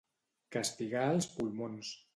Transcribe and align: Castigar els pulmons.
Castigar 0.55 1.05
els 1.19 1.31
pulmons. 1.37 1.97